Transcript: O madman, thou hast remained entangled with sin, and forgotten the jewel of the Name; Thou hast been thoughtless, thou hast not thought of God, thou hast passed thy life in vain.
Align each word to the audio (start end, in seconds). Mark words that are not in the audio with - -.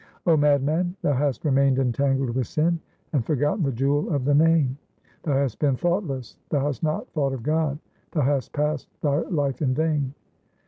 O 0.25 0.35
madman, 0.35 0.95
thou 1.03 1.13
hast 1.13 1.45
remained 1.45 1.77
entangled 1.77 2.31
with 2.31 2.47
sin, 2.47 2.79
and 3.13 3.23
forgotten 3.23 3.63
the 3.63 3.71
jewel 3.71 4.09
of 4.09 4.25
the 4.25 4.33
Name; 4.33 4.75
Thou 5.21 5.33
hast 5.33 5.59
been 5.59 5.75
thoughtless, 5.75 6.37
thou 6.49 6.65
hast 6.65 6.81
not 6.81 7.07
thought 7.11 7.33
of 7.33 7.43
God, 7.43 7.77
thou 8.09 8.21
hast 8.21 8.51
passed 8.51 8.87
thy 9.01 9.19
life 9.19 9.61
in 9.61 9.75
vain. 9.75 10.15